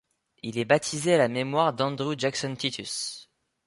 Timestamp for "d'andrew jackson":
1.73-2.55